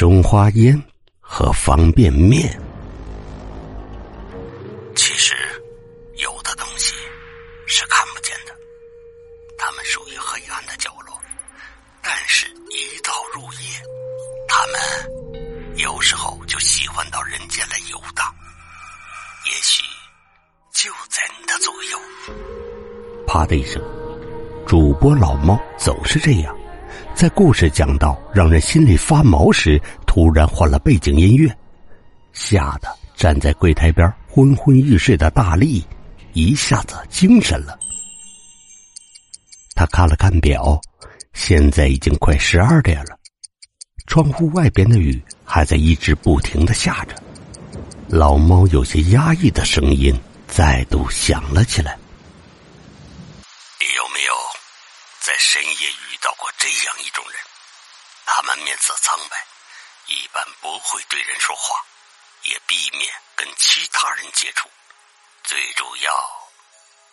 [0.00, 0.82] 中花烟
[1.20, 2.58] 和方便面。
[4.96, 5.34] 其实，
[6.14, 6.94] 有的东西
[7.66, 8.52] 是看不见的，
[9.58, 11.20] 它们属于黑暗的角落。
[12.00, 13.68] 但是，一到入夜，
[14.48, 18.34] 它们有时候就喜欢到人间来游荡。
[19.44, 19.82] 也许
[20.72, 21.98] 就在你的左右。
[23.26, 23.82] 啪的一声，
[24.66, 26.56] 主播老猫总是这样。
[27.20, 31.54] 在故事讲到让人心里发毛时，突然换了背景音乐，
[32.32, 35.84] 吓得站在柜台边昏昏欲睡的大力
[36.32, 37.78] 一下子精神了。
[39.74, 40.80] 他看了看表，
[41.34, 43.18] 现在已经快十二点了，
[44.06, 47.14] 窗户外边的雨还在一直不停的下着。
[48.08, 51.98] 老猫有些压抑的声音再度响了起来。
[55.30, 57.34] 在深夜遇到过这样一种人，
[58.26, 59.36] 他们面色苍白，
[60.08, 61.76] 一般不会对人说话，
[62.42, 64.68] 也避免跟其他人接触。
[65.44, 66.10] 最主要，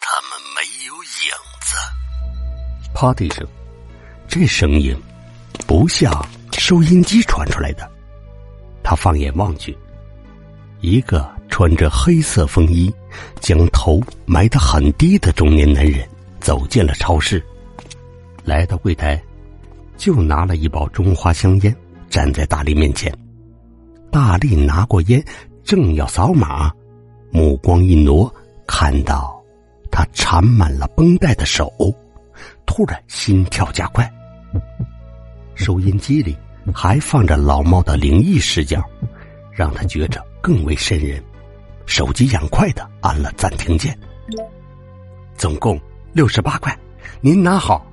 [0.00, 1.76] 他们没有影子。
[2.94, 3.44] 啪的一声，
[4.28, 4.96] 这声音
[5.66, 7.90] 不像收音机传出来的。
[8.84, 9.76] 他放眼望去，
[10.80, 12.94] 一个穿着黑色风衣、
[13.40, 16.08] 将头埋得很低的中年男人
[16.40, 17.44] 走进了超市。
[18.44, 19.20] 来到柜台，
[19.96, 21.74] 就拿了一包中华香烟，
[22.10, 23.12] 站在大力面前。
[24.10, 25.24] 大力拿过烟，
[25.64, 26.70] 正要扫码，
[27.30, 28.32] 目光一挪，
[28.66, 29.42] 看到
[29.90, 31.72] 他缠满了绷带的手，
[32.66, 34.08] 突然心跳加快。
[35.54, 36.36] 收音机里
[36.72, 38.82] 还放着老猫的灵异视角，
[39.50, 41.22] 让他觉着更为瘆人。
[41.86, 43.98] 手机眼快的按了暂停键。
[45.36, 45.80] 总共
[46.12, 46.78] 六十八块，
[47.20, 47.86] 您拿好。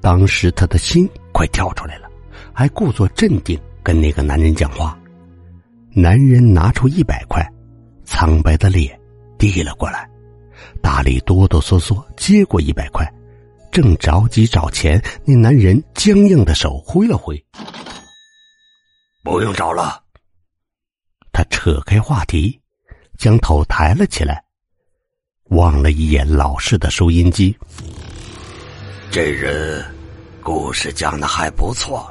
[0.00, 2.08] 当时他的心快跳出来了，
[2.52, 4.98] 还故作镇定跟那个男人讲话。
[5.92, 7.46] 男人拿出一百块，
[8.04, 8.98] 苍白的脸
[9.38, 10.08] 递了过来。
[10.82, 13.06] 大力哆哆嗦嗦接过一百块，
[13.70, 17.42] 正着急找钱，那男人僵硬的手挥了挥
[19.24, 20.02] ：“不用找了。”
[21.32, 22.60] 他扯开话题，
[23.18, 24.42] 将头抬了起来，
[25.50, 27.56] 望了一眼老式的收音机。
[29.12, 29.84] 这人
[30.40, 32.08] 故事讲的还不错，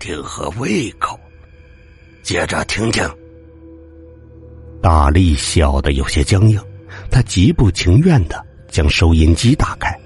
[0.00, 1.16] 挺合胃口。
[2.20, 3.08] 接着听听。
[4.82, 6.60] 大力笑得有些僵硬，
[7.12, 9.96] 他极不情愿的将收音机打开，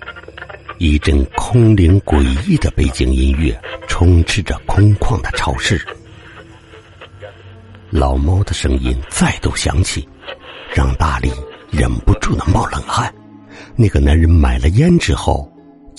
[0.76, 5.82] 一阵空灵诡异的背景音乐充斥着空旷的超市。
[7.88, 10.06] 老猫的声音再度响起，
[10.74, 11.32] 让大力
[11.70, 13.10] 忍不住的冒冷汗。
[13.74, 15.49] 那个男人买了烟之后。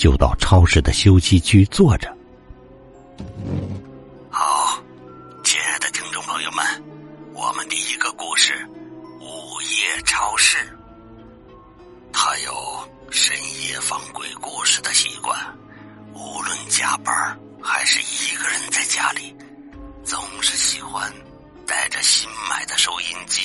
[0.01, 2.12] 就到超市的休息区坐着。
[4.31, 4.81] 好，
[5.44, 6.66] 亲爱的听众朋友们，
[7.35, 8.67] 我们第一个故事
[9.23, 10.57] 《午夜超市》。
[12.12, 15.39] 他有深夜放鬼故事的习惯，
[16.16, 19.35] 无论加班还是一个人在家里，
[20.03, 21.13] 总是喜欢
[21.68, 23.39] 带着新买的收音机，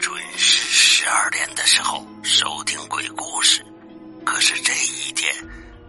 [0.00, 3.64] 准时十二点的时候收听鬼故事。
[4.24, 5.32] 可是这一天。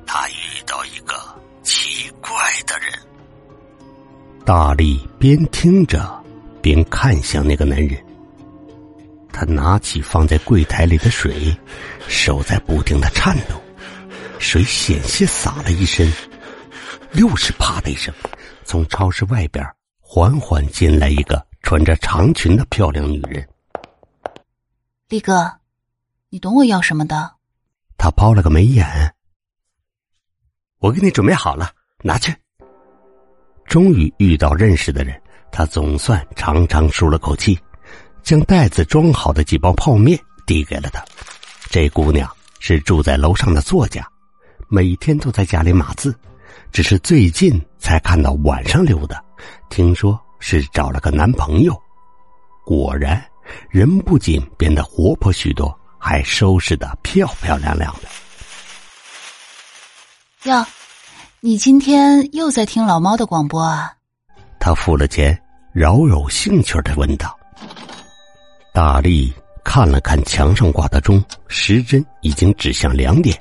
[0.06, 1.16] 他遇到一个
[1.64, 2.32] 奇怪
[2.66, 2.94] 的人。
[4.46, 6.24] 大力边听着，
[6.62, 8.04] 边看向那个男人。
[9.34, 11.56] 他拿起放在柜台里的水，
[12.08, 13.62] 手在不停的颤抖，
[14.40, 16.12] 水险些洒了一身。
[17.14, 18.14] 又是啪的一声，
[18.64, 19.66] 从超市外边
[20.00, 23.48] 缓缓进来一个穿着长裙的漂亮女人。
[25.10, 25.52] 力哥，
[26.30, 27.34] 你懂我要什么的？
[27.98, 29.15] 他抛了个眉眼。
[30.86, 31.72] 我给你准备好了，
[32.04, 32.32] 拿去。
[33.66, 35.20] 终于遇到认识的人，
[35.52, 37.58] 他总算长长舒了口气，
[38.22, 40.16] 将袋子装好的几包泡面
[40.46, 41.04] 递给了他。
[41.72, 42.30] 这姑娘
[42.60, 44.08] 是住在楼上的作家，
[44.68, 46.16] 每天都在家里码字，
[46.72, 49.20] 只是最近才看到晚上溜达。
[49.72, 51.76] 听说是找了个男朋友，
[52.64, 53.20] 果然
[53.72, 58.08] 人不仅变得活泼许多，还收拾的漂漂亮亮的。
[60.46, 60.64] 哟，
[61.40, 63.92] 你今天又在听老猫的广播啊？
[64.60, 65.36] 他付了钱，
[65.74, 67.36] 饶有兴趣的问道。
[68.72, 69.34] 大力
[69.64, 73.36] 看了看墙上挂的钟，时针已经指向两点，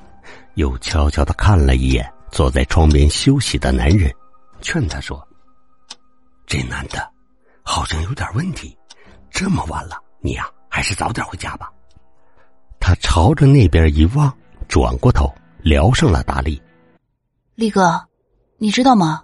[0.55, 4.11] 又悄悄的看了一眼坐在窗边休息的男人，
[4.63, 5.23] 劝他说
[6.49, 7.07] ：“这男的，
[7.63, 8.75] 好像有点问题。
[9.31, 11.71] 这么晚了，你呀，还是早点回家吧。”
[12.81, 14.35] 他朝着那边一望，
[14.69, 15.31] 转过头
[15.61, 16.59] 聊上了大力。
[17.55, 18.05] 力哥，
[18.59, 19.23] 你知道吗？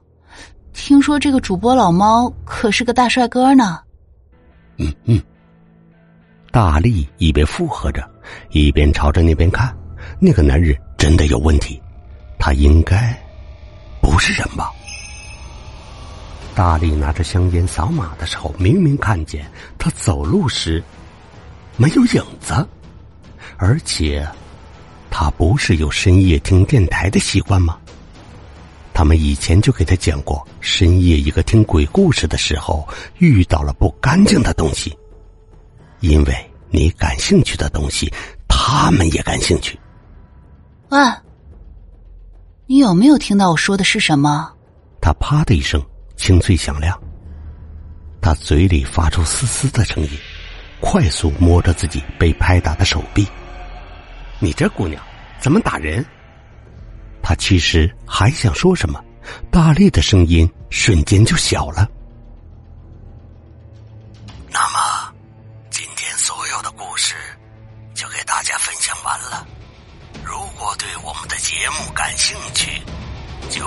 [0.72, 3.80] 听说这个主播老猫可是个大帅哥呢。
[4.76, 5.20] 嗯嗯。
[6.52, 8.08] 大力一边附和着，
[8.50, 9.76] 一边朝着那边看。
[10.20, 11.82] 那个男人真的有问题，
[12.38, 13.20] 他应该
[14.00, 14.70] 不是人吧？
[16.54, 19.44] 大力拿着香烟扫码的时候，明明看见
[19.76, 20.80] 他走路时
[21.76, 22.64] 没有影子，
[23.56, 24.24] 而且
[25.10, 27.76] 他不是有深夜听电台的习惯吗？
[28.92, 32.86] 他们以前就给他讲过，深夜一个听鬼故事的时候
[33.18, 34.96] 遇到了不干净的东西，
[36.00, 38.12] 因为你感兴趣的东西，
[38.48, 39.78] 他们也感兴趣。
[40.90, 40.98] 喂，
[42.66, 44.52] 你有没有听到我说的是什么？
[45.00, 45.82] 他啪的一声，
[46.16, 47.00] 清脆响亮。
[48.20, 50.10] 他嘴里发出嘶嘶的声音，
[50.80, 53.26] 快速摸着自己被拍打的手臂。
[54.38, 55.02] 你这姑娘
[55.40, 56.04] 怎么打人？
[57.30, 59.00] 他其实还想说什么，
[59.52, 61.88] 大力的声音瞬间就小了。
[64.50, 65.14] 那么，
[65.70, 67.14] 今天所有的故事
[67.94, 69.46] 就给大家分享完了。
[70.24, 72.82] 如果对我们的节目感兴趣，
[73.48, 73.64] 就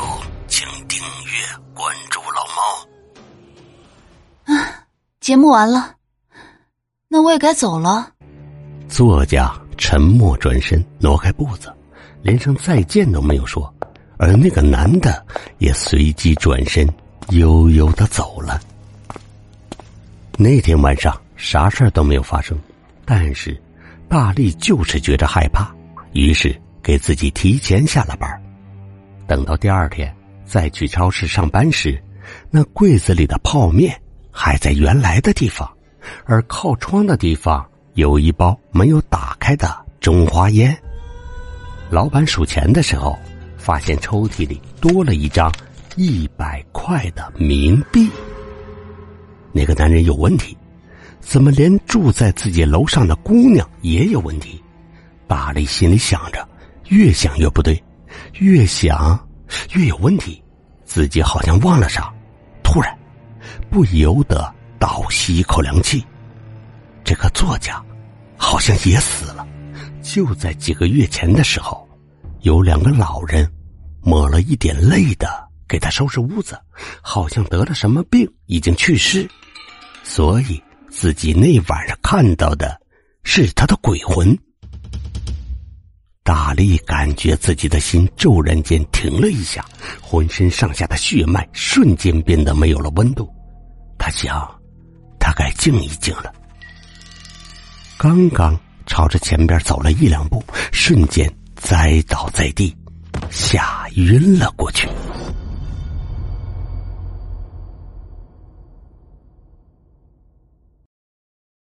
[0.50, 1.32] 请订阅
[1.74, 2.54] 关注老猫。
[4.54, 4.84] 啊，
[5.22, 5.96] 节目完了，
[7.08, 8.12] 那我也该走了。
[8.90, 11.74] 作家沉默转身，挪开步子。
[12.24, 13.72] 连声再见都没有说，
[14.18, 15.24] 而那个男的
[15.58, 16.88] 也随即转身，
[17.30, 18.60] 悠悠的走了。
[20.38, 22.58] 那天晚上啥事儿都没有发生，
[23.04, 23.62] 但是
[24.08, 25.70] 大力就是觉着害怕，
[26.14, 28.42] 于是给自己提前下了班。
[29.28, 30.14] 等到第二天
[30.46, 32.02] 再去超市上班时，
[32.50, 34.00] 那柜子里的泡面
[34.32, 35.70] 还在原来的地方，
[36.24, 40.76] 而靠窗的地方有一包没有打开的中华烟。
[41.94, 43.16] 老板数钱的时候，
[43.56, 45.54] 发现抽屉里多了一张
[45.96, 48.10] 一百块的冥币。
[49.52, 50.58] 那个男人有问题，
[51.20, 54.60] 怎么连住在自己楼上的姑娘也有问题？
[55.28, 56.50] 大力心里想着，
[56.88, 57.80] 越想越不对，
[58.40, 59.28] 越想
[59.74, 60.42] 越有问题。
[60.86, 62.12] 自己好像忘了啥，
[62.64, 62.92] 突然
[63.70, 66.04] 不由得倒吸一口凉气。
[67.04, 67.80] 这个作家
[68.36, 69.48] 好像也死了。
[70.04, 71.88] 就在几个月前的时候，
[72.42, 73.50] 有两个老人
[74.02, 75.28] 抹了一点泪的
[75.68, 76.60] 给他收拾屋子，
[77.02, 79.28] 好像得了什么病，已经去世，
[80.04, 80.62] 所以
[80.92, 82.80] 自己那晚上看到的
[83.24, 84.38] 是他的鬼魂。
[86.22, 89.66] 大力感觉自己的心骤然间停了一下，
[90.02, 93.28] 浑身上下的血脉瞬间变得没有了温度。
[93.98, 94.48] 他想，
[95.20, 96.34] 他该静一静了。
[97.98, 98.60] 刚刚。
[98.94, 102.78] 朝着前边走了一两步，瞬间栽倒在地，
[103.32, 104.88] 吓晕了过去。